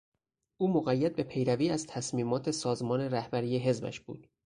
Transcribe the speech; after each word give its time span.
او 0.57 0.73
مقید 0.73 1.15
به 1.15 1.23
پیروی 1.23 1.69
از 1.69 1.87
تصمیمات 1.87 2.51
سازمان 2.51 2.99
رهبری 2.99 3.57
حزبش 3.57 3.99
بود. 3.99 4.27